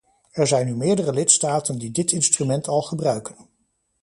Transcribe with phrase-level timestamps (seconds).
[0.31, 3.35] Er zijn nu meerdere lidstaten die dit instrument al gebruiken.